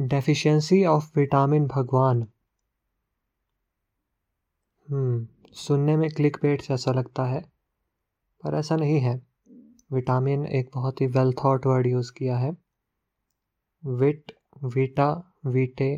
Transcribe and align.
Deficiency 0.00 0.84
of 0.84 1.10
vitamin 1.16 1.66
भगवान। 1.66 2.22
हम्म 4.88 5.26
सुनने 5.56 5.96
में 5.96 6.08
क्लिक 6.10 6.36
बेट 6.42 6.62
जैसा 6.62 6.92
लगता 6.92 7.24
है, 7.24 7.40
पर 8.42 8.54
ऐसा 8.54 8.76
नहीं 8.76 9.00
है। 9.00 9.14
विटामिन 9.92 10.46
एक 10.46 10.70
बहुत 10.74 11.00
ही 11.00 11.06
वेल 11.06 11.32
थॉट 11.34 11.66
वर्ड 11.66 11.86
यूज़ 11.86 12.12
किया 12.12 12.38
है। 12.38 12.56
विट 13.82 14.32
वीटा 14.64 15.10
वीटे 15.46 15.90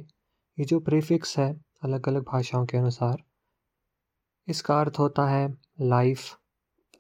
ये 0.59 0.65
जो 0.65 0.81
प्रीफिक्स 0.81 1.39
है 1.39 1.53
अलग 1.83 2.09
अलग 2.09 2.25
भाषाओं 2.25 2.67
के 2.67 2.79
अनुसार, 2.79 3.23
इसका 4.49 4.81
अर्थ 4.81 4.99
होता 4.99 5.29
है 5.29 5.47
life 5.81 6.25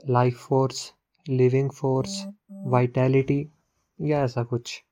life 0.08 0.38
force 0.38 0.92
living 1.26 1.70
force 1.70 2.22
vitality 2.66 3.46
या 3.98 4.22
ऐसा 4.24 4.44
कुछ। 4.44 4.82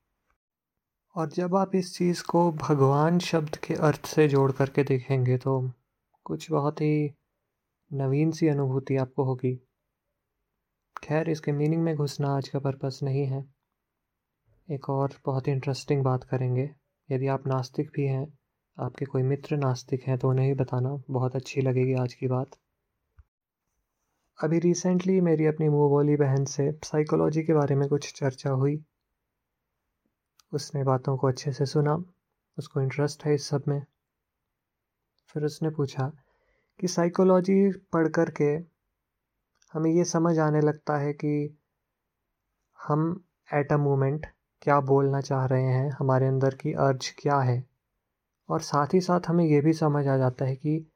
और 1.15 1.29
जब 1.29 1.57
आप 1.57 1.75
इस 1.75 1.97
चीज़ 1.97 2.23
को 2.23 2.53
भगवान 2.53 3.19
शब्द 3.19 3.57
के 3.57 3.75
अर्थ 3.75 4.07
से 4.07 4.29
जोड़ 4.29 4.53
करके 4.53 4.83
देखेंगे 4.85 5.39
तो 5.39 5.71
कुछ 6.25 6.51
बहुत 6.51 6.81
ही 6.81 7.11
नवीन 7.93 8.31
सी 8.31 8.49
अनुभूति 8.49 8.97
आपको 8.97 9.25
होगी। 9.25 9.55
खैर, 11.03 11.31
इसके 11.31 11.53
मीनिंग 11.53 11.83
में 11.83 11.97
घुसना 11.97 12.37
आज 12.37 12.49
का 12.49 12.59
पर्पस 12.59 13.01
नहीं 13.03 13.27
है। 13.27 13.45
एक 14.71 14.91
और 14.91 15.15
बहुत 15.27 15.49
ही 15.49 15.53
इंटरेस्टिंग 15.53 16.03
बात 16.03 16.25
करेंगे। 16.25 16.71
यदि 17.11 17.27
आप 17.27 17.47
नास्तिक 17.47 17.91
भी 17.95 18.07
हैं, 18.07 18.39
आपके 18.79 19.05
कोई 19.05 19.23
मित्र 19.23 19.57
नास्तिक 19.57 20.03
हैं 20.03 20.19
तो 20.19 20.29
उन्हें 20.29 20.47
ही 20.47 20.55
बताना, 20.55 21.03
बहुत 21.11 21.37
अच्छी 21.37 21.61
लगेगी 21.61 21.95
आज 21.95 22.15
की 22.15 22.27
बात। 22.27 22.57
अभी 24.39 24.59
रिसेंटली 24.59 25.21
मेरी 25.21 25.47
अपनी 25.47 25.69
मुँह 25.69 25.89
बोली 25.89 26.17
बहन 26.17 26.45
से 26.45 26.73
साइकोलॉजी 26.85 27.43
के 27.43 27.53
बारे 27.53 27.75
में 27.75 27.89
कुछ 27.89 28.13
चर्चा 28.15 28.51
हुई। 28.51 28.85
उसने 30.53 30.85
बातों 30.85 31.17
को 31.17 31.29
अच्छे 31.29 31.53
से 31.53 31.67
सुना, 31.67 32.05
उसको 32.59 32.81
इंटरेस्ट 32.81 33.25
है 33.25 33.35
इस 33.35 33.49
सब 33.49 33.63
में। 33.69 33.85
फिर 35.29 35.45
उसने 35.45 35.71
पूछा 35.71 36.13
कि 36.81 36.89
साइकोलॉजी 36.89 37.73
पढ़ 37.93 38.09
कर 38.09 38.31
के 38.31 38.81
हमें 39.73 39.91
ये 39.91 40.05
समझ 40.05 40.39
आने 40.39 40.61
लगता 40.61 40.97
है 40.97 41.13
कि 41.13 41.59
हम 42.79 43.25
एट 43.55 43.73
अ 43.73 43.77
मोमेंट 43.77 44.27
क्या 44.63 44.81
बोलना 44.81 45.21
चाह 45.21 45.47
रहे 45.47 45.65
हैं, 45.65 45.91
हमारे 45.91 46.27
अंदर 46.27 46.55
की 46.55 46.73
अर्ज़ 46.73 47.15
क्या 47.19 47.39
है। 47.39 47.65
और 48.49 48.61
साथ 48.61 48.95
ही 48.95 49.01
साथ 49.01 49.21
हमें 49.29 49.45
ये 49.45 49.61
भी 49.61 49.73
समझ 49.73 50.07
आ 50.07 50.17
जाता 50.17 50.45
है 50.45 50.57
कि 50.57 50.93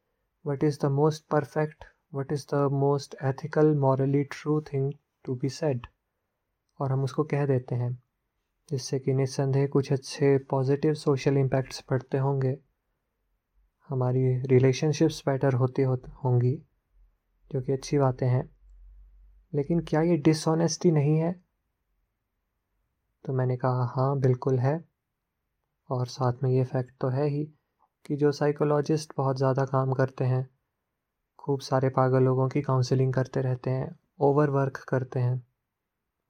what 0.46 0.64
is 0.64 0.78
the 0.82 0.84
most 0.84 1.24
perfect 1.26 1.84
what 2.14 2.32
is 2.32 2.46
the 2.54 2.54
most 2.54 3.16
ethical 3.22 3.74
morally 3.74 4.24
true 4.24 4.60
thing 4.60 4.92
to 5.24 5.34
be 5.34 5.48
said 5.48 5.86
और 6.80 6.92
हम 6.92 7.04
उसको 7.04 7.24
कह 7.24 7.46
देते 7.46 7.74
हैं। 7.74 8.03
जिससे 8.70 8.98
कि 8.98 9.12
निस्संदेह 9.12 9.66
कुछ 9.66 9.92
अच्छे 9.92 10.38
पॉजिटिव 10.38 10.94
सोशल 10.94 11.36
इम्पैक्ट्स 11.36 11.80
पड़ते 11.80 12.18
होंगे। 12.18 12.56
हमारी 13.90 14.42
रिलेशनशिप्स 14.46 15.22
बेटर 15.28 15.54
होती 15.54 15.82
हो, 15.82 15.94
होंगी, 16.24 16.62
जो 17.52 17.60
कि 17.60 17.72
अच्छी 17.72 17.98
बातें 17.98 18.26
हैं। 18.26 18.50
लेकिन 19.54 19.80
क्या 19.80 20.02
ये 20.02 20.16
डिसऑनेस्टी 20.16 20.90
नहीं 20.90 21.18
है? 21.18 21.32
तो 23.24 23.32
मैंने 23.32 23.56
कहा 23.56 23.84
हाँ 23.96 24.20
बिल्कुल 24.20 24.58
है। 24.58 24.84
और 25.90 26.06
साथ 26.06 26.32
में 26.42 26.50
ये 26.50 26.64
फैक्ट 26.64 26.94
तो 27.00 27.08
है 27.08 27.28
ही 27.28 27.44
कि 28.06 28.16
जो 28.16 28.32
साइकोलॉजिस्ट 28.32 29.12
बहुत 29.16 29.36
ज़्यादा 29.36 29.64
काम 29.64 29.92
करते 29.92 30.24
हैं, 30.24 30.48
खूब 31.38 31.60
सारे 31.60 31.88
पागल 31.88 32.22
लोगों 32.22 32.48
की 32.48 32.62
काउंसलिंग 32.62 33.12
करते 33.14 33.40
रहते 33.40 33.70
हैं 33.70 33.96
ओवर 34.20 34.50
वर्क 34.50 34.76
करते 34.88 35.20
हैं। 35.20 35.53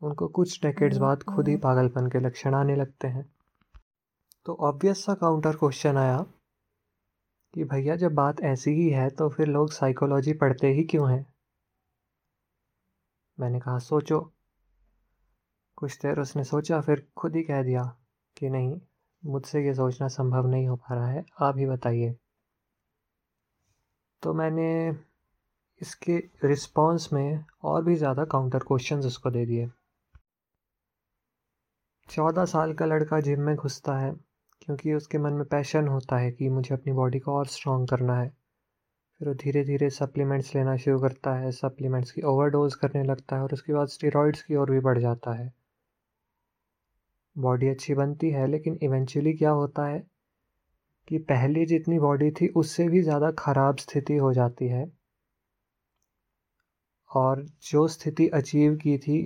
उनको 0.05 0.29
कुछ 0.29 0.63
डेकेड्स 0.63 0.97
बाद 0.97 1.23
खुद 1.23 1.49
ही 1.49 1.57
पागलपन 1.57 2.07
के 2.07 2.21
लक्षण 2.21 2.55
आने 2.55 2.77
लगते 2.77 3.09
हैं। 3.09 3.25
तो 4.47 4.55
ऑब्वियस 4.61 5.05
सा 5.05 5.15
काउंटर 5.15 5.57
क्वेश्चन 5.57 5.97
आया 5.97 6.19
कि 7.55 7.65
भैया 7.65 7.97
जब 7.97 8.15
बात 8.15 8.41
ऐसी 8.41 8.71
ही 8.71 8.89
है 8.91 9.09
तो 9.11 9.29
फिर 9.29 9.47
लोग 9.47 9.73
साइकोलॉजी 9.73 10.33
पढ़ते 10.33 10.73
ही 10.73 10.85
क्यों 10.85 11.11
हैं? 11.11 11.27
मैंने 13.39 13.61
कहा, 13.61 13.79
सोचो। 13.79 14.33
कुछ 15.77 15.99
देर 16.03 16.21
उसने 16.21 16.45
सोचा, 16.45 16.81
फिर 16.81 17.07
खुद 17.17 17.37
ही 17.37 17.43
कह 17.43 17.63
दिया 17.63 17.83
कि, 18.37 18.51
नहीं, 18.51 18.81
मुझसे 19.25 19.65
ये 19.67 19.75
सोचना 19.75 20.09
संभव 20.09 20.47
नहीं 20.47 20.69
हो 20.69 20.77
पा 20.77 20.95
रहा 20.95 21.09
है, 21.09 21.25
आप 21.41 21.59
ही 21.59 21.67
बताइए। 21.67 22.15
तो 24.23 24.35
मैंने 24.35 24.69
इसके 25.81 26.17
रिस्पॉन्स 26.45 27.13
में 27.13 27.45
और 27.63 27.85
भी 27.85 27.97
ज़्यादा 27.97 28.25
काउंटर 28.25 28.59
क्वेश्चंस 28.59 29.07
उसको 29.07 29.31
दे 29.31 29.47
दिए। 29.47 29.71
चौदह 32.09 32.45
साल 32.45 32.73
का 32.75 32.87
लड़का 32.87 33.19
जिम 33.21 33.41
में 33.41 33.55
घुसता 33.57 33.97
है, 33.99 34.13
क्योंकि 34.63 34.93
उसके 34.95 35.19
मन 35.19 35.33
में 35.33 35.45
पैशन 35.45 35.89
होता 35.89 36.17
है 36.17 36.31
कि 36.33 36.49
मुझे 36.49 36.75
अपनी 36.75 36.93
बॉडी 36.93 37.19
को 37.19 37.33
और 37.33 37.47
स्ट्रॉन्ग 37.47 37.89
करना 37.89 38.19
है। 38.21 38.29
फिर 39.21 39.29
वो 39.29 39.35
धीरे 39.35 39.65
धीरे 39.65 39.91
सप्लीमेंट्स 39.91 40.55
लेना 40.55 40.77
शुरू 40.77 41.01
करता 41.01 41.35
है 41.35 41.51
सप्लीमेंट्स 41.53 42.13
की 42.13 42.23
ओवरडोज 42.23 42.75
करने 42.75 43.03
लगता 43.05 43.37
है 43.37 43.43
और 43.43 43.53
उसके 43.53 43.73
बाद 43.73 43.89
स्टेरॉइड्स 43.89 44.43
की 44.43 44.57
ओर 44.57 44.71
भी 44.71 44.81
बढ़ 44.81 44.99
जाता 44.99 45.33
है। 45.33 45.53
बॉडी 47.37 47.69
अच्छी 47.69 47.95
बनती 47.95 48.31
है, 48.31 48.47
लेकिन 48.47 48.79
इवेंचुअली 48.83 49.33
क्या 49.33 49.51
होता 49.51 49.87
है 49.87 50.03
कि 51.09 51.19
पहले 51.19 51.65
जितनी 51.67 51.99
बॉडी 51.99 52.31
थी, 52.31 52.49
उससे 52.49 52.89
भी 52.89 53.03
ज़्यादा 53.03 53.31
ख़राब 53.39 53.77
स्थिति 53.77 54.17
हो 54.17 54.33
जाती 54.33 54.69
है। 54.69 54.91
और 57.11 57.43
जो 57.63 57.87
स्थिति 57.89 58.29
अचीव 58.29 58.77
की 58.77 58.97
थी 58.99 59.19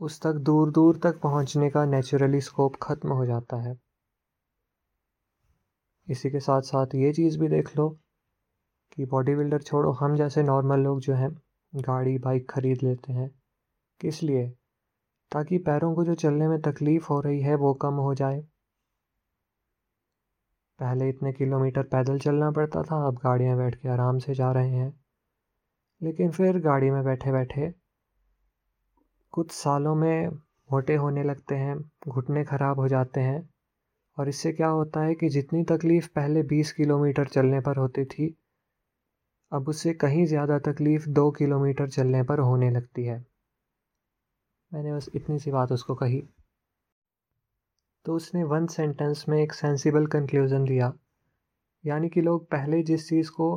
उस 0.00 0.22
तक 0.22 0.32
दूर 0.32 0.70
दूर 0.70 0.96
तक 0.96 1.20
पहुँचने 1.20 1.70
का 1.70 1.84
नेचुरली 1.84 2.40
स्कोप 2.40 2.76
ख़त्म 2.82 3.12
हो 3.12 3.26
जाता 3.26 3.56
है। 3.56 3.78
इसी 6.08 6.30
के 6.30 6.40
साथ 6.40 6.62
साथ 6.62 6.86
ये 6.94 7.12
चीज़ 7.12 7.38
भी 7.38 7.48
देख 7.48 7.76
लो 7.76 7.98
कि 8.92 9.04
बॉडी 9.04 9.34
बिल्डर 9.34 9.62
छोड़ो, 9.62 9.92
हम 9.92 10.16
जैसे 10.16 10.42
नॉर्मल 10.42 10.80
लोग 10.80 11.00
जो 11.00 11.14
हैं, 11.14 11.42
गाड़ी 11.74 12.18
बाइक 12.18 12.50
ख़रीद 12.50 12.78
लेते 12.82 13.12
हैं। 13.12 13.30
किस 14.00 14.22
लिए? 14.22 14.48
ताकि 15.32 15.58
पैरों 15.58 15.94
को 15.94 16.04
जो 16.04 16.14
चलने 16.14 16.48
में 16.48 16.60
तकलीफ़ 16.60 17.06
हो 17.06 17.20
रही 17.20 17.40
है 17.40 17.54
वो 17.54 17.74
कम 17.74 17.94
हो 17.94 18.14
जाए। 18.14 18.40
पहले 20.80 21.08
इतने 21.08 21.32
किलोमीटर 21.32 21.82
पैदल 21.82 22.18
चलना 22.18 22.50
पड़ता 22.50 22.82
था, 22.82 23.06
अब 23.06 23.14
गाड़ियाँ 23.14 23.56
बैठ 23.56 23.74
के 23.74 23.88
आराम 23.88 24.18
से 24.18 24.34
जा 24.34 24.52
रहे 24.52 24.70
हैं। 24.70 25.00
लेकिन 26.02 26.30
फिर 26.30 26.58
गाड़ी 26.58 26.90
में 26.90 27.04
बैठे 27.04 27.32
बैठे 27.32 27.83
कुछ 29.34 29.50
सालों 29.50 29.94
में 29.94 30.28
मोटे 30.70 30.94
होने 30.94 31.22
लगते 31.22 31.54
हैं, 31.54 31.76
घुटने 32.08 32.44
ख़राब 32.44 32.80
हो 32.80 32.88
जाते 32.88 33.20
हैं 33.20 33.48
और 34.18 34.28
इससे 34.28 34.52
क्या 34.52 34.68
होता 34.68 35.00
है 35.00 35.14
कि 35.14 35.28
जितनी 35.28 35.62
तकलीफ़ 35.64 36.08
पहले 36.08 36.42
20 36.42 36.72
किलोमीटर 36.72 37.28
चलने 37.28 37.60
पर 37.60 37.76
होती 37.76 38.04
थी, 38.04 38.34
अब 39.52 39.68
उससे 39.68 39.92
कहीं 39.94 40.26
ज़्यादा 40.26 40.58
तकलीफ़ 40.58 41.08
दो 41.08 41.30
किलोमीटर 41.30 41.88
चलने 41.88 42.22
पर 42.22 42.38
होने 42.38 42.70
लगती 42.70 43.04
है। 43.04 43.18
मैंने 44.72 44.94
बस 44.94 45.08
इतनी 45.14 45.38
सी 45.38 45.50
बात 45.50 45.72
उसको 45.72 45.94
कही। 45.94 46.22
तो 48.06 48.14
उसने 48.14 48.44
वन 48.44 48.66
सेंटेंस 48.66 49.24
में 49.28 49.38
एक 49.42 49.52
सेंसिबल 49.52 50.06
कंक्लूज़न 50.06 50.64
दिया 50.64 50.92
यानी 51.84 52.08
कि 52.08 52.20
लोग 52.20 52.46
पहले 52.46 52.82
जिस 52.82 53.08
चीज़ 53.08 53.30
को 53.30 53.48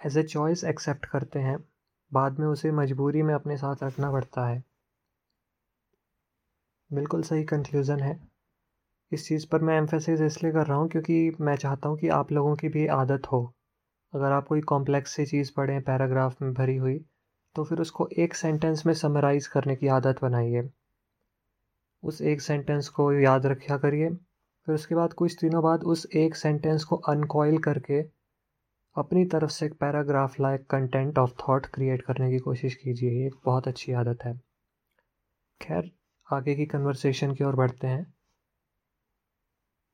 एज 0.00 0.18
ए 0.18 0.22
चॉइस 0.22 0.64
एक्सेप्ट 0.64 1.06
करते 1.06 1.38
हैं, 1.38 1.56
बाद 2.12 2.38
में 2.38 2.46
उसे 2.46 2.70
मजबूरी 2.72 3.22
में 3.22 3.34
अपने 3.34 3.56
साथ 3.56 3.82
रखना 3.82 4.10
पड़ता 4.12 4.46
है। 4.46 4.69
बिल्कुल 6.90 7.22
सही 7.22 7.44
कंक्लूज़न 7.44 8.00
है। 8.00 8.18
इस 9.12 9.26
चीज़ 9.28 9.46
पर 9.48 9.62
मैं 9.62 9.76
एम्फेसिस 9.78 10.20
इसलिए 10.20 10.52
कर 10.52 10.66
रहा 10.66 10.78
हूँ 10.78 10.88
क्योंकि 10.88 11.36
मैं 11.40 11.56
चाहता 11.56 11.88
हूँ 11.88 11.98
कि 11.98 12.08
आप 12.08 12.32
लोगों 12.32 12.54
की 12.56 12.68
भी 12.68 12.86
आदत 12.88 13.26
हो। 13.32 13.42
अगर 14.12 14.32
आप 14.32 14.46
कोई 14.46 14.60
कॉम्प्लेक्स 14.60 15.12
सी 15.12 15.26
चीज़ 15.26 15.52
पढ़ें 15.56 15.80
पैराग्राफ 15.82 16.42
में 16.42 16.52
भरी 16.54 16.76
हुई 16.76 16.98
तो 17.56 17.64
फिर 17.64 17.80
उसको 17.80 18.08
एक 18.18 18.34
सेंटेंस 18.34 18.86
में 18.86 18.94
समराइज़ 18.94 19.48
करने 19.48 19.76
की 19.76 19.88
आदत 19.90 20.22
बनाइए। 20.22 20.68
उस 22.02 22.20
एक 22.22 22.40
सेंटेंस 22.40 22.88
को 22.88 23.12
याद 23.12 23.46
रखा 23.46 23.76
करिए। 23.78 24.08
फिर 24.10 24.74
उसके 24.74 24.94
बाद 24.94 25.12
कुछ 25.12 25.40
दिनों 25.40 25.62
बाद 25.62 25.84
उस 25.84 26.06
एक 26.16 26.36
सेंटेंस 26.36 26.84
को 26.84 26.96
अनकॉयल 27.08 27.58
करके 27.58 28.00
अपनी 28.96 29.24
तरफ़ 29.24 29.50
से 29.50 29.66
एक 29.66 29.74
paragraph 29.74 30.40
like 30.40 30.66
content 30.70 31.18
of 31.18 31.32
thought 31.40 31.66
create 31.66 32.02
करने 32.02 32.30
की 32.30 32.38
कोशिश 32.38 32.74
कीजिए। 32.74 33.10
ये 33.10 33.26
एक 33.26 33.34
बहुत 33.44 33.68
अच्छी 33.68 33.92
आदत 33.94 34.24
है। 34.24 34.40
खैर 35.60 35.90
आगे 36.32 36.54
की 36.54 36.66
कन्वर्सेशन 36.66 37.34
की 37.34 37.44
ओर 37.44 37.56
बढ़ते 37.56 37.86
हैं। 37.86 38.14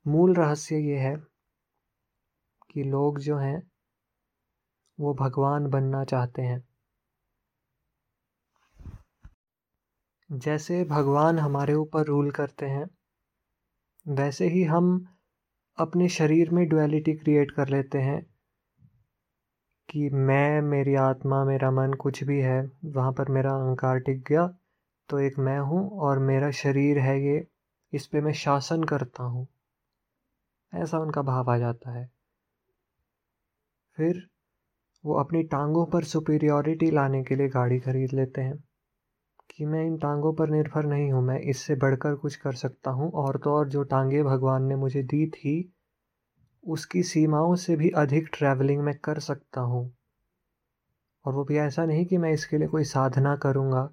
मूल 0.06 0.34
रहस्य 0.34 0.76
ये 0.76 0.98
है 0.98 1.16
कि 2.70 2.82
लोग 2.82 3.18
जो 3.18 3.36
हैं, 3.36 3.70
वो 5.00 5.14
भगवान 5.14 5.66
बनना 5.66 6.04
चाहते 6.04 6.42
हैं। 6.42 6.68
जैसे 10.32 10.84
भगवान 10.84 11.38
हमारे 11.38 11.74
ऊपर 11.74 12.04
रूल 12.04 12.30
करते 12.30 12.66
हैं, 12.66 12.86
वैसे 14.08 14.48
ही 14.48 14.64
हम 14.64 15.16
अपने 15.78 16.08
शरीर 16.08 16.50
में 16.50 16.68
डुअलिटी 16.68 17.14
क्रिएट 17.14 17.50
कर 17.50 17.68
लेते 17.68 17.98
हैं 17.98 18.26
कि 19.88 20.10
मैं, 20.10 20.60
मेरी 20.60 20.94
आत्मा, 20.94 21.44
मेरा 21.44 21.70
मन 21.70 21.92
कुछ 21.92 22.24
भी 22.24 22.40
है, 22.40 22.70
वहाँ 22.84 23.12
पर 23.12 23.28
मेरा 23.28 23.50
अहंकार 23.50 23.98
टिक 23.98 24.22
गया 24.22 24.58
तो 25.08 25.18
एक 25.18 25.38
मैं 25.38 25.58
हूँ 25.58 25.98
और 26.00 26.18
मेरा 26.18 26.50
शरीर 26.50 26.98
है 26.98 27.26
ये, 27.26 27.46
इस 27.92 28.06
पे 28.06 28.20
मैं 28.20 28.32
शासन 28.32 28.84
करता 28.84 29.22
हूँ। 29.22 29.46
ऐसा 30.74 30.98
उनका 30.98 31.22
भाव 31.22 31.50
आ 31.50 31.58
जाता 31.58 31.90
है। 31.90 32.10
फिर 33.96 34.28
वो 35.04 35.14
अपनी 35.14 35.42
टांगों 35.42 35.86
पर 35.86 36.04
सुपीरियॉरिटी 36.04 36.90
लाने 36.90 37.24
के 37.24 37.36
लिए 37.36 37.48
गाड़ी 37.48 37.80
खरीद 37.80 38.12
लेते 38.12 38.40
हैं। 38.40 38.64
कि 39.50 39.66
मैं 39.66 39.86
इन 39.86 39.98
टांगों 39.98 40.32
पर 40.32 40.48
निर्भर 40.48 40.84
नहीं 40.84 41.12
हूँ, 41.12 41.22
मैं 41.22 41.40
इससे 41.40 41.74
बढ़कर 41.74 42.14
कुछ 42.14 42.36
कर 42.36 42.52
सकता 42.52 42.90
हूँ। 42.90 43.12
और 43.12 43.36
तो 43.36 43.50
और 43.50 43.68
जो 43.68 43.82
टांगे 43.82 44.22
भगवान 44.22 44.62
ने 44.62 44.76
मुझे 44.76 45.02
दी 45.02 45.26
थी, 45.26 45.72
उसकी 46.66 47.02
सीमाओं 47.02 47.54
से 47.56 47.76
भी 47.76 47.90
अधिक 47.90 48.28
ट्रैवलिंग 48.32 48.82
मैं 48.82 48.98
कर 48.98 49.18
सकता 49.18 49.60
हूँ। 49.60 49.96
और 51.24 51.34
वो 51.34 51.44
भी 51.44 51.56
ऐसा 51.56 51.84
नहीं 51.84 52.06
कि 52.06 52.16
मैं 52.16 52.32
इसके 52.32 52.58
लिए 52.58 52.68
कोई 52.68 52.84
साधना 52.84 53.36
करूँगा। 53.36 53.90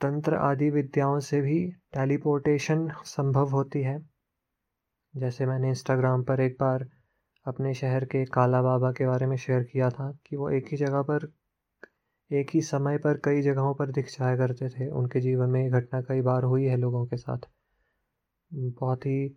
तंत्र 0.00 0.34
आदि 0.34 0.70
विद्याओं 0.70 1.20
से 1.20 1.40
भी 1.40 1.70
टेलीपोर्टेशन 1.94 2.88
संभव 3.04 3.48
होती 3.48 3.82
है। 3.82 4.08
जैसे 5.16 5.46
मैंने 5.46 5.68
इंस्टाग्राम 5.68 6.22
पर 6.22 6.40
एक 6.40 6.56
बार 6.60 6.88
अपने 7.46 7.74
शहर 7.74 8.04
के 8.04 8.24
काला 8.24 8.62
बाबा 8.62 8.92
के 8.92 9.06
बारे 9.06 9.26
में 9.26 9.36
शेयर 9.36 9.62
किया 9.62 9.90
था 9.90 10.18
कि 10.26 10.36
वो 10.36 10.50
एक 10.50 10.68
ही 10.70 10.76
जगह 10.76 11.02
पर, 11.02 11.32
एक 12.32 12.50
ही 12.54 12.60
समय 12.60 12.98
पर 12.98 13.20
कई 13.24 13.42
जगहों 13.42 13.74
पर 13.74 13.90
दिख 13.90 14.06
जाया 14.06 14.36
करते 14.36 14.68
थे। 14.68 14.88
उनके 14.90 15.20
जीवन 15.20 15.50
में 15.50 15.62
ये 15.62 15.70
घटना 15.70 16.00
कई 16.00 16.20
बार 16.20 16.42
हुई 16.42 16.64
है 16.64 16.76
लोगों 16.76 17.06
के 17.06 17.16
साथ। 17.16 17.38
बहुत 18.54 19.06
ही 19.06 19.28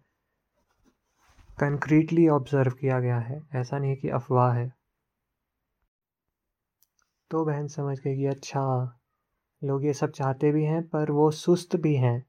कंक्रीटली 1.60 2.28
ऑब्ज़र्व 2.28 2.72
किया 2.72 3.00
गया 3.00 3.20
है। 3.20 3.42
ऐसा 3.56 3.78
नहीं 3.78 3.96
कि 3.96 4.10
अफवाह 4.10 4.54
है। 4.54 4.74
तो 7.32 7.46
बहन 7.46 7.68
समझ 7.68 8.00
गई 8.00 8.16
कि 8.16 8.26
अच्छा 8.26 8.98
लोग 9.64 9.86
ये 9.86 9.94
सब 9.94 10.12
चाहते 10.12 10.52
भी 10.52 10.64
हैं, 10.64 10.88
पर 10.88 11.12
वो 11.12 11.32
सुस्त 11.32 11.76
भी 11.76 11.96
हैं। 11.96 12.26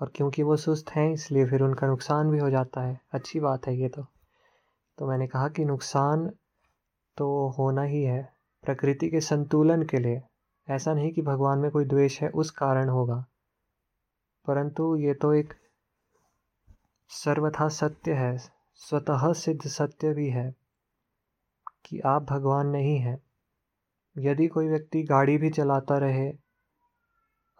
और 0.00 0.12
क्योंकि 0.14 0.42
वो 0.42 0.56
सुस्त 0.56 0.90
हैं, 0.90 1.12
इसलिए 1.12 1.46
फिर 1.46 1.62
उनका 1.62 1.86
नुकसान 1.86 2.30
भी 2.30 2.38
हो 2.38 2.50
जाता 2.50 2.80
है। 2.80 3.00
अच्छी 3.12 3.40
बात 3.40 3.66
है 3.66 3.76
ये 3.76 3.88
तो। 3.88 4.06
तो 4.98 5.06
मैंने 5.06 5.26
कहा 5.26 5.48
कि 5.48 5.64
नुकसान 5.64 6.32
तो 7.16 7.48
होना 7.48 7.82
ही 7.82 8.02
है, 8.02 8.32
प्रकृति 8.62 9.10
के 9.10 9.20
संतुलन 9.20 9.82
के 9.82 9.98
लिए। 9.98 10.22
ऐसा 10.70 10.94
नहीं 10.94 11.12
कि 11.12 11.22
भगवान 11.22 11.58
में 11.58 11.70
कोई 11.70 11.84
द्वेष 11.84 12.22
है, 12.22 12.28
उस 12.28 12.50
कारण 12.50 12.88
होगा। 12.88 13.26
परंतु 14.46 14.96
ये 14.96 15.14
तो 15.14 15.32
एक 15.32 15.54
सर्वथा 17.08 17.68
सत्य 17.68 18.12
है, 18.12 18.38
स्वतः 18.74 19.32
सिद्ध 19.32 19.62
सत्य 19.62 20.14
भी 20.14 20.30
है 20.30 20.54
कि 21.84 22.00
आप 22.00 22.22
भगवान 22.22 22.66
नहीं 22.66 22.98
हैं। 22.98 23.22
यदि 24.18 24.46
कोई 24.46 24.68
व्यक्ति 24.68 25.02
गाड़ी 25.02 25.38
भी 25.38 25.50
चलाता 25.50 25.98
रहे 25.98 26.41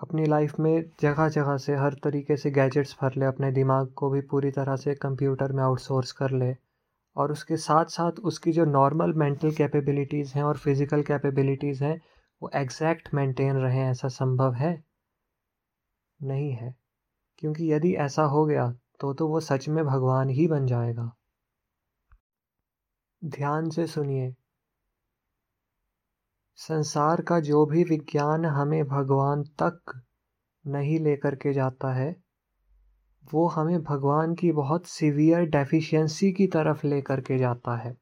अपनी 0.03 0.25
लाइफ 0.27 0.59
में 0.61 0.85
जगह 1.01 1.29
जगह 1.29 1.57
से, 1.57 1.75
हर 1.77 1.95
तरीके 1.95 2.37
से 2.37 2.51
गैजेट्स 2.51 2.97
भर 3.03 3.15
ले, 3.17 3.27
अपने 3.27 3.51
दिमाग 3.53 3.87
को 3.93 4.11
भी 4.11 4.21
पूरी 4.21 4.51
तरह 4.51 4.77
से 4.77 4.95
कंप्यूटर 4.95 5.53
में 5.53 5.63
आउटसोर्स 5.63 6.13
कर 6.13 6.31
ले 6.31 6.55
और 7.17 7.33
उसके 7.33 7.57
साथ 7.57 7.85
साथ 7.91 8.21
उसकी 8.25 8.53
जो 8.53 8.65
नॉर्मल 8.65 9.13
मेंटल 9.15 9.53
कैपेबिलिटीज़ 9.53 10.35
हैं 10.35 10.43
और 10.43 10.57
फ़िज़िकल 10.59 11.03
कैपेबिलिटीज़ 11.03 11.85
हैं, 11.85 12.01
वो 12.43 12.51
एग्जैक्ट 12.55 13.15
मेंटेन 13.15 13.57
रहें, 13.57 13.83
ऐसा 13.91 14.09
संभव 14.09 14.55
है? 14.55 14.83
नहीं 16.21 16.53
है। 16.53 16.75
क्योंकि 17.39 17.73
यदि 17.73 17.95
ऐसा 17.99 18.23
हो 18.27 18.45
गया 18.47 18.71
तो 19.01 19.13
तो 19.15 19.29
वो 19.29 19.41
सच 19.41 19.69
में 19.69 19.85
भगवान 19.85 20.29
ही 20.31 20.47
बन 20.49 20.67
जाएगा। 20.67 21.13
ध्यान 23.23 23.71
से 23.71 23.87
सुनिए 23.87 24.35
संसार 26.59 27.21
का 27.21 27.41
जो 27.41 27.67
भी 27.67 27.85
विज्ञान 27.85 28.45
हमें 28.45 28.85
भगवान 28.85 29.43
तक 29.43 30.01
नहीं 30.65 30.99
लेकर 31.01 31.35
के 31.35 31.53
जाता 31.53 31.93
है, 31.93 32.15
वो 33.33 33.47
हमें 33.49 33.83
भगवान 33.83 34.35
की 34.35 34.53
बहुत 34.53 34.87
सीवियर 34.87 35.45
डेफिशिएंसी 35.47 36.33
की 36.33 36.47
तरफ़ 36.47 36.87
लेकर 36.87 37.21
के 37.21 37.39
जाता 37.39 37.77
है। 37.77 37.97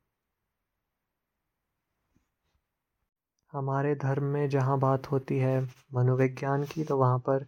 हमारे 3.53 3.95
धर्म 3.95 4.25
में 4.25 4.49
जहाँ 4.49 4.79
बात 4.79 5.11
होती 5.13 5.39
है 5.39 5.61
मनोविज्ञान 5.95 6.65
की 6.65 6.85
तो 6.85 6.97
वहाँ 6.97 7.19
पर 7.19 7.47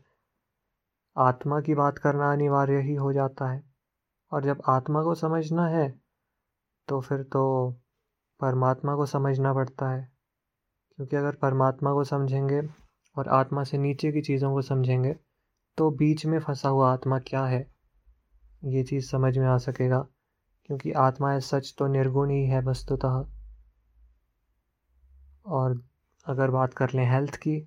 आत्मा 1.16 1.60
की 1.60 1.74
बात 1.74 1.98
करना 1.98 2.32
अनिवार्य 2.32 2.80
ही 2.80 2.94
हो 2.94 3.12
जाता 3.12 3.50
है। 3.52 3.62
और 4.32 4.44
जब 4.44 4.62
आत्मा 4.68 5.02
को 5.02 5.14
समझना 5.14 5.66
है 5.66 5.88
तो 6.88 7.00
फिर 7.00 7.22
तो 7.22 7.44
परमात्मा 8.40 8.94
को 8.96 9.06
समझना 9.06 9.52
पड़ता 9.54 9.90
है। 9.90 10.11
क्योंकि 10.96 11.16
अगर 11.16 11.34
परमात्मा 11.34 11.92
को 11.92 12.04
समझेंगे 12.04 12.60
और 13.16 13.28
आत्मा 13.28 13.64
से 13.64 13.78
नीचे 13.78 14.12
की 14.12 14.20
चीज़ों 14.20 14.52
को 14.52 14.62
समझेंगे 14.62 15.14
तो 15.78 15.90
बीच 15.90 16.26
में 16.26 16.38
फंसा 16.40 16.68
हुआ 16.68 16.92
आत्मा 16.92 17.18
क्या 17.18 17.44
है? 17.44 17.60
ये 18.64 18.82
चीज़ 18.84 19.08
समझ 19.10 19.36
में 19.38 19.46
आ 19.46 19.56
सकेगा, 19.58 19.98
क्योंकि 20.64 20.92
आत्मा 20.92 21.38
सच 21.38 21.74
तो 21.78 21.86
निर्गुण 21.86 22.30
ही 22.30 22.44
है 22.46 22.60
वस्तुतः। 22.62 23.24
और 25.46 25.80
अगर 26.26 26.50
बात 26.50 26.74
कर 26.74 26.90
लें 26.94 27.04
हेल्थ 27.10 27.36
की 27.36 27.58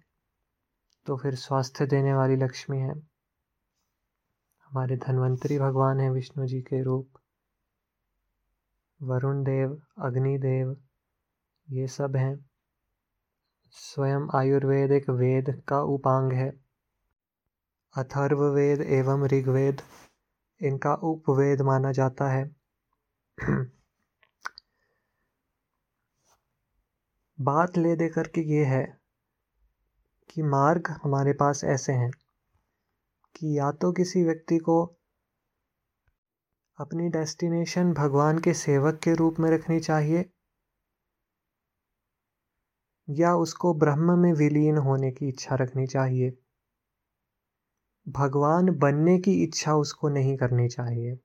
तो 1.05 1.17
फिर 1.17 1.35
स्वास्थ्य 1.35 1.85
देने 1.85 2.13
वाली 2.13 2.35
लक्ष्मी 2.35 2.77
है। 2.79 2.93
हमारे 4.65 4.97
धन्वंतरी 4.97 5.59
भगवान 5.59 5.99
हैं 5.99 6.09
विष्णु 6.11 6.45
जी 6.47 6.61
के 6.61 6.83
रूप। 6.83 7.09
वरुण 9.01 9.43
देव, 9.43 9.81
अग्निदेव, 9.97 10.75
ये 11.67 11.87
सब 11.87 12.15
हैं। 12.15 12.35
स्वयं 13.75 14.27
आयुर्वेद 14.35 14.91
एक 14.91 15.09
वेद 15.09 15.49
का 15.67 15.79
उपांग 15.81 16.31
है। 16.31 16.49
अथर्ववेद 17.97 18.81
एवं 18.81 19.25
ऋग्वेद 19.25 19.81
इनका 20.61 20.93
उपवेद 20.93 21.61
माना 21.61 21.91
जाता 21.91 22.29
है। 22.29 22.43
बात 27.39 27.77
ले 27.77 27.95
दे 27.95 28.07
करके 28.09 28.41
ये 28.41 28.65
है 28.65 28.83
कि 30.29 30.41
मार्ग 30.41 30.87
हमारे 31.03 31.33
पास 31.33 31.63
ऐसे 31.63 31.93
हैं 31.93 32.11
कि 33.35 33.57
या 33.59 33.71
तो 33.71 33.91
किसी 33.91 34.23
व्यक्ति 34.23 34.57
को 34.57 34.77
अपनी 36.79 37.09
डेस्टिनेशन 37.09 37.93
भगवान 37.93 38.39
के 38.39 38.53
सेवक 38.53 38.99
के 39.03 39.13
रूप 39.13 39.39
में 39.39 39.49
रखनी 39.51 39.79
चाहिए 39.79 40.25
या 43.09 43.35
उसको 43.35 43.73
ब्रह्म 43.73 44.19
में 44.19 44.33
विलीन 44.33 44.77
होने 44.77 45.11
की 45.11 45.27
इच्छा 45.27 45.55
रखनी 45.55 45.87
चाहिए। 45.87 46.37
भगवान 48.09 48.69
बनने 48.69 49.19
की 49.19 49.43
इच्छा 49.43 49.73
उसको 49.73 50.09
नहीं 50.09 50.37
करनी 50.37 50.67
चाहिए। 50.67 51.19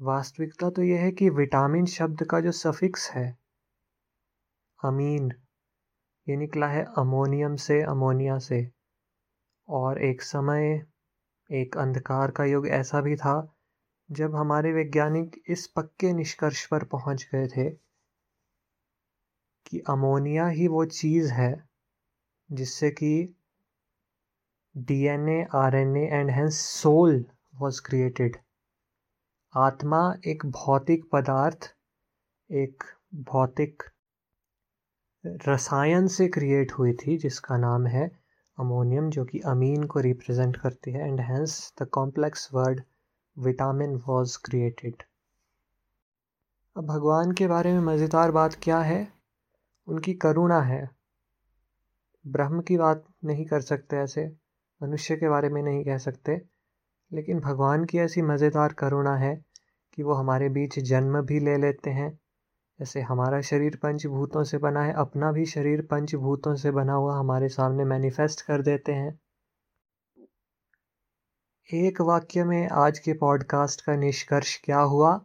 वास्तविकता 0.00 0.70
तो 0.70 0.82
यह 0.82 1.00
है 1.00 1.12
कि 1.12 1.30
विटामिन 1.30 1.86
शब्द 1.86 2.24
का 2.24 2.40
जो 2.40 2.52
सफिक्स 2.52 3.10
है, 3.10 3.38
अमीन, 4.84 5.32
ये 6.28 6.36
निकला 6.36 6.68
है 6.68 6.84
अमोनियम 6.98 7.56
से 7.56 7.82
अमोनिया 7.82 8.38
से। 8.38 8.70
और 9.68 10.02
एक 10.02 10.22
समय, 10.22 10.86
एक 11.52 11.76
अंधकार 11.76 12.30
का 12.30 12.44
युग 12.44 12.68
ऐसा 12.68 13.00
भी 13.00 13.16
था, 13.16 13.54
जब 14.10 14.34
हमारे 14.34 14.72
वैज्ञानिक 14.72 15.42
इस 15.48 15.66
पक्के 15.66 16.12
निष्कर्ष 16.12 16.66
पर 16.66 16.84
पहुँच 16.84 17.28
गए 17.34 17.46
थे। 17.46 17.93
कि 19.66 19.78
अमोनिया 19.88 20.46
ही 20.46 20.68
वो 20.68 20.84
चीज़ 20.84 21.32
है 21.32 21.68
जिससे 22.52 22.90
कि 22.90 23.34
DNA, 24.74 25.46
RNA 25.54 26.00
and 26.12 26.30
hence 26.30 26.52
soul 26.52 27.24
was 27.62 27.78
created 27.78 28.36
आत्मा 29.54 30.14
एक 30.26 30.46
भौतिक 30.46 31.04
पदार्थ 31.12 31.74
एक 32.50 32.84
भौतिक 33.14 33.82
रसायन 35.48 36.06
से 36.06 36.28
क्रिएट 36.28 36.72
हुई 36.72 36.92
थी 36.92 37.16
जिसका 37.18 37.56
नाम 37.56 37.86
है 37.86 38.10
अमोनियम 38.58 39.10
जो 39.10 39.24
कि 39.24 39.38
अमीन 39.38 39.84
को 39.84 40.00
रिप्रेजेंट 40.00 40.56
करती 40.56 40.90
है 40.90 41.06
and 41.08 41.20
hence 41.20 41.72
the 41.82 41.86
complex 41.92 42.48
word 42.54 42.82
vitamin 43.38 43.96
was 44.08 44.38
created 44.44 45.02
अब 46.76 46.86
भगवान 46.86 47.32
के 47.32 47.46
बारे 47.46 47.72
में 47.72 47.80
मज़ेदार 47.80 48.30
बात 48.30 48.54
क्या 48.62 48.80
है? 48.80 49.13
उनकी 49.88 50.14
करुणा 50.14 50.60
है। 50.60 50.90
ब्रह्म 52.26 52.60
की 52.60 52.76
बात 52.76 53.04
नहीं 53.24 53.46
कर 53.46 53.60
सकते 53.60 53.96
ऐसे, 53.96 54.36
मनुष्य 54.82 55.16
के 55.16 55.28
बारे 55.28 55.48
में 55.48 55.62
नहीं 55.62 55.84
कह 55.84 55.98
सकते, 55.98 56.40
लेकिन 57.12 57.40
भगवान 57.40 57.84
की 57.84 57.98
ऐसी 57.98 58.22
मज़ेदार 58.22 58.72
करुणा 58.72 59.16
है 59.16 59.44
कि 59.92 60.02
वो 60.02 60.14
हमारे 60.14 60.48
बीच 60.48 60.78
जन्म 60.78 61.20
भी 61.20 61.40
ले 61.40 61.56
लेते 61.56 61.90
हैं। 61.90 62.18
जैसे 62.80 63.00
हमारा 63.00 63.40
शरीर 63.40 63.76
पंचभूतों 63.76 64.44
से 64.44 64.58
बना 64.58 64.82
है, 64.82 64.92
अपना 64.92 65.32
भी 65.32 65.46
शरीर 65.46 65.82
पंचभूतों 65.82 66.54
से 66.54 66.70
बना 66.70 66.92
हुआ 66.92 67.18
हमारे 67.18 67.48
सामने 67.48 67.84
मैनिफेस्ट 67.84 68.42
कर 68.42 68.62
देते 68.62 68.92
हैं। 68.92 69.20
एक 71.74 72.00
वाक्य 72.00 72.44
में 72.44 72.68
आज 72.68 72.98
के 72.98 73.12
पॉडकास्ट 73.12 73.80
का 73.80 73.96
निष्कर्ष 73.96 74.60
क्या 74.64 74.78
हुआ? 74.78 75.24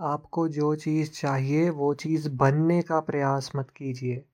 आपको 0.00 0.48
जो 0.48 0.74
चीज़ 0.74 1.10
चाहिए, 1.10 1.70
वो 1.70 1.94
चीज़ 1.94 2.28
बनने 2.28 2.82
का 2.82 3.00
प्रयास 3.00 3.52
मत 3.56 3.70
कीजिए। 3.70 4.24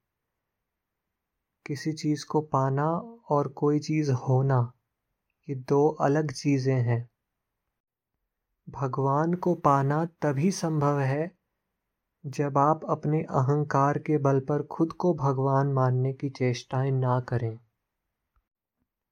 किसी 1.67 1.93
चीज़ 1.93 2.27
को 2.27 2.41
पाना 2.41 2.87
और 3.29 3.49
कोई 3.49 3.79
चीज़ 3.79 4.13
होना, 4.13 4.73
ये 5.49 5.55
दो 5.55 5.89
अलग 5.89 6.33
चीज़ें 6.33 6.81
हैं। 6.83 7.09
भगवान 8.71 9.35
को 9.35 9.55
पाना 9.55 10.05
तभी 10.05 10.51
संभव 10.51 11.01
है, 11.01 11.37
जब 12.27 12.59
आप 12.59 12.81
अपने 12.89 13.23
अहंकार 13.23 13.99
के 13.99 14.19
बल 14.19 14.41
पर 14.41 14.63
खुद 14.63 14.93
को 14.93 15.15
भगवान 15.15 15.73
मानने 15.73 16.13
की 16.13 16.31
चेष्टाएँ 16.31 16.91
ना 16.91 17.21
करें। 17.21 17.59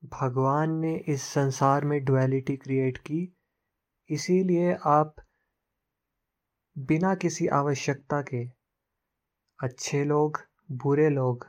भगवान 0.05 0.71
ने 0.71 0.97
इस 0.97 1.23
संसार 1.23 1.85
में 1.85 2.05
डुअलिटी 2.05 2.57
क्रिएट 2.57 2.99
की, 2.99 3.37
इसीलिए 4.11 4.76
आप 4.85 5.14
बिना 6.79 7.15
किसी 7.15 7.47
आवश्यकता 7.47 8.23
के। 8.23 8.45
अच्छे 9.63 10.05
लोग, 10.05 10.39
बुरे 10.73 11.09
लोग, 11.09 11.47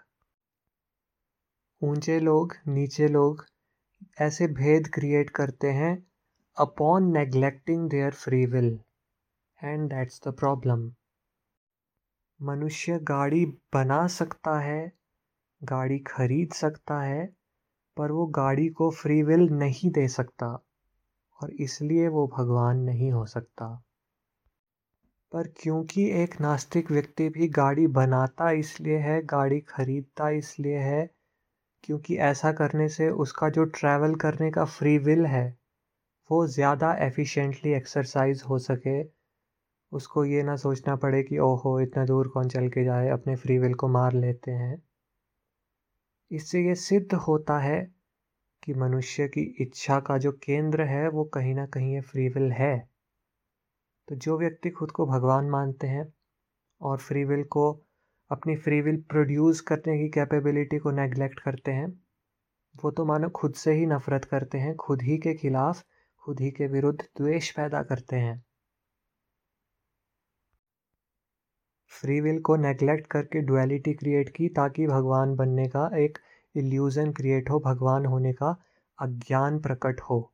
ऊँचे 1.84 2.20
लोग, 2.20 2.54
नीचे 2.68 3.08
लोग, 3.08 3.46
ऐसे 4.22 4.48
भेद 4.48 4.88
क्रिएट 4.94 5.30
करते 5.30 5.72
हैं 5.72 6.08
upon 6.58 7.12
neglecting 7.12 7.90
their 7.90 8.12
free 8.12 8.46
will 8.46 8.80
and 9.64 9.90
that's 9.90 10.22
the 10.28 10.32
problem 10.32 10.92
मनुष्य 12.42 13.00
गाड़ी 13.00 13.46
बना 13.46 14.08
सकता 14.08 14.60
है, 14.60 14.92
गाड़ी 15.64 16.00
खरीद 16.00 16.54
सकता 16.54 17.02
है, 17.02 17.36
पर 17.98 18.12
वो 18.12 18.26
गाड़ी 18.26 18.68
को 18.70 18.92
फ्री 18.92 19.24
विल 19.24 19.50
नहीं 19.50 19.92
दे 19.92 20.08
सकता, 20.08 20.48
और 21.42 21.52
इसलिए 21.52 22.08
वो 22.08 22.28
भगवान 22.28 22.80
नहीं 22.80 23.12
हो 23.12 23.26
सकता। 23.26 23.84
पर 25.34 25.48
क्योंकि 25.48 26.10
एक 26.12 26.42
नास्तिक 26.42 26.92
व्यक्ति 26.92 27.30
भी 27.30 27.48
गाड़ी 27.48 27.88
बनाता 27.88 28.52
इसलिए 28.52 28.98
है, 28.98 29.22
गाड़ी 29.22 29.60
खरीदता 29.60 30.30
इसलिए 30.30 30.78
है, 30.78 31.10
क्योंकि 31.84 32.18
ऐसा 32.18 32.52
करने 32.52 32.90
से 32.90 33.10
उसका 33.10 33.50
जो 33.50 33.66
ट्रैवल 33.66 34.16
करने 34.16 34.52
का 34.52 34.66
फ्री 34.66 34.98
विल 34.98 35.26
है, 35.26 35.58
वो 36.30 36.48
ज़्यादा 36.48 36.94
एफिशिएंटली 36.94 37.74
एक्सरसाइज 37.74 38.44
हो 38.50 38.60
सके। 38.60 39.04
उसको 39.92 40.26
ये 40.26 40.44
ना 40.44 40.56
सोचना 40.56 40.96
पड़े 40.96 41.24
कि 41.24 41.38
ओहो, 41.38 41.80
इतना 41.80 42.06
दूर 42.06 42.28
कौन 42.28 42.50
चल 42.50 42.70
के 42.70 42.84
जाए, 42.84 43.10
अपने 43.10 43.36
फ्री 43.36 43.58
विल 43.58 43.74
को 43.74 43.88
मार 43.88 44.14
लेते 44.14 44.52
हैं। 44.52 44.84
इससे 46.32 46.66
ये 46.68 46.76
सिद्ध 46.76 47.14
होता 47.14 47.60
है 47.60 47.94
कि 48.64 48.74
मनुष्य 48.74 49.28
की 49.28 49.42
इच्छा 49.60 50.00
का 50.00 50.18
जो 50.18 50.32
केंद्र 50.32 50.84
है, 50.84 51.10
वो 51.10 51.24
कहीं 51.24 51.56
ना 51.56 51.66
कहीं 51.66 51.94
ये 51.94 52.02
फ्री 52.02 52.30
विल 52.30 52.52
है। 52.52 52.89
तो 54.10 54.16
जो 54.16 54.38
व्यक्ति 54.40 54.70
खुद 54.70 54.92
को 54.92 55.06
भगवान 55.06 55.50
मानते 55.50 55.88
हैं 55.88 56.14
और 56.82 56.98
फ्री 56.98 57.24
विल 57.24 57.44
को, 57.44 57.86
अपनी 58.32 58.56
फ्री 58.56 58.82
विल 58.82 58.98
प्रोड्यूस 59.10 59.62
करने 59.62 59.98
की 60.00 60.10
कैपेबिलिटी 60.10 60.78
को 60.78 60.92
नेग्लेक्ट 60.92 61.40
करते 61.40 61.72
हैं, 61.72 62.04
वो 62.84 62.92
तो 62.92 63.06
मानो 63.06 63.30
खुद 63.30 63.54
से 63.54 63.74
ही 63.74 63.86
नफ़रत 63.86 64.26
करते 64.26 64.58
हैं, 64.58 64.76
खुद 64.76 65.02
ही 65.02 65.18
के 65.18 65.34
खिलाफ, 65.34 65.84
खुद 66.18 66.40
ही 66.40 66.52
के 66.52 66.68
विरुद्ध 66.68 67.02
द्वेष 67.02 67.52
पैदा 67.52 67.84
करते 67.84 68.16
हैं। 68.16 68.46
फ्री 71.88 72.22
विल 72.22 72.42
को 72.42 72.56
नेग्लेक्ट 72.56 73.08
करके 73.08 73.42
डुअलिटी 73.42 73.94
क्रिएट 73.94 74.30
की 74.30 74.50
ताकि 74.50 74.88
भगवान 74.88 75.36
बनने 75.36 75.68
का 75.68 75.98
एक 75.98 76.18
इल्यूज़न 76.56 77.12
क्रिएट 77.12 77.50
हो, 77.50 77.60
भगवान 77.60 78.06
होने 78.06 78.34
का 78.34 78.64
अज्ञान 79.02 79.60
प्रकट 79.60 80.02
हो। 80.02 80.34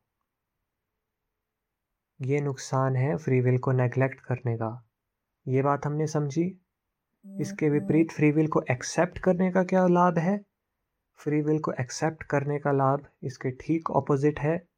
ये 2.20 2.40
नुकसान 2.40 2.96
है 2.96 3.16
फ्री 3.16 3.40
विल 3.40 3.58
को 3.58 3.72
नेग्लेक्ट 3.72 4.20
करने 4.20 4.56
का। 4.56 4.88
ये 5.48 5.62
बात 5.62 5.86
हमने 5.86 6.06
समझी। 6.06 6.60
इसके 7.40 7.68
विपरीत 7.68 8.12
फ्री 8.12 8.30
विल 8.30 8.46
को 8.46 8.62
एक्सेप्ट 8.70 9.18
करने 9.18 9.50
का 9.50 9.64
क्या 9.64 9.86
लाभ 9.86 10.18
है? 10.18 10.44
फ्री 11.16 11.40
विल 11.42 11.58
को 11.58 11.72
एक्सेप्ट 11.72 12.22
करने 12.22 12.58
का 12.58 12.72
लाभ 12.72 13.06
इसके 13.22 13.50
ठीक 13.50 13.90
ऑपोजिट 13.90 14.40
है। 14.40 14.68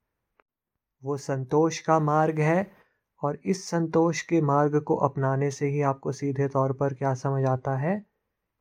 वो 1.05 1.17
संतोष 1.17 1.79
का 1.81 2.01
मार्ग 2.01 2.41
है 2.41 2.71
और 3.23 3.39
इस 3.45 3.65
संतोष 3.71 4.23
के 4.23 4.41
मार्ग 4.41 4.81
को 4.81 4.97
अपनाने 4.97 5.51
से 5.51 5.69
ही 5.69 5.83
आपको 5.83 6.13
सीधे 6.13 6.49
तौर 6.49 6.73
पर 6.73 6.95
क्या 6.95 7.15
समझ 7.15 7.45
आता 7.45 7.77
है? 7.77 8.07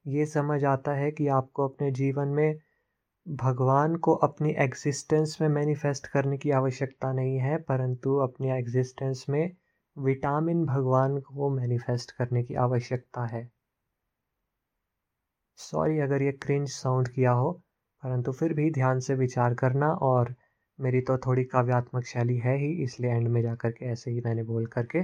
ये 0.07 0.25
समझ 0.25 0.63
आता 0.65 0.93
है 0.93 1.11
कि 1.11 1.27
आपको 1.27 1.67
अपने 1.67 1.91
जीवन 1.91 2.27
में 2.27 2.59
भगवान 3.27 3.95
को 3.95 4.13
अपनी 4.15 4.49
एग्जिस्टेंस 4.57 5.37
में 5.41 5.47
मैनिफेस्ट 5.49 6.07
करने 6.07 6.37
की 6.37 6.51
आवश्यकता 6.51 7.11
नहीं 7.13 7.37
है, 7.37 7.57
परंतु 7.57 8.15
अपनी 8.17 8.49
एग्जिस्टेंस 8.51 9.25
में 9.29 9.55
विटामिन 9.97 10.65
भगवान 10.65 11.19
को 11.19 11.49
मैनिफेस्ट 11.49 12.11
करने 12.11 12.43
की 12.43 12.53
आवश्यकता 12.55 13.25
है। 13.25 13.51
सॉरी 15.55 15.99
अगर 15.99 16.21
ये 16.21 16.31
क्रिंज 16.31 16.69
साउंड 16.69 17.07
किया 17.07 17.31
हो, 17.31 17.51
परंतु 18.03 18.31
फिर 18.31 18.53
भी 18.53 18.69
ध्यान 18.71 18.99
से 18.99 19.15
विचार 19.15 19.53
करना 19.53 19.91
और 19.91 20.33
मेरी 20.79 21.01
तो 21.01 21.17
थोड़ी 21.17 21.43
काव्यात्मक 21.43 22.03
शैली 22.03 22.37
है 22.37 22.57
ही, 22.57 22.71
इसलिए 22.83 23.11
एंड 23.11 23.27
में 23.27 23.41
जा 23.41 23.55
कर 23.55 23.71
के 23.71 23.85
ऐसे 23.85 24.11
ही 24.11 24.21
मैंने 24.21 24.43
बोल 24.43 24.65
करके 24.65 25.01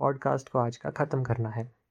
पॉडकास्ट 0.00 0.48
को 0.48 0.58
आज 0.58 0.76
का 0.76 0.90
ख़त्म 0.90 1.22
करना 1.22 1.48
है। 1.48 1.81